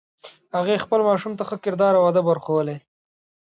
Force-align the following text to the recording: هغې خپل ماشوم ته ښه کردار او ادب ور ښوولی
هغې 0.55 0.83
خپل 0.83 0.99
ماشوم 1.07 1.33
ته 1.39 1.43
ښه 1.49 1.57
کردار 1.65 1.93
او 1.99 2.03
ادب 2.11 2.25
ور 2.27 2.39
ښوولی 2.45 2.77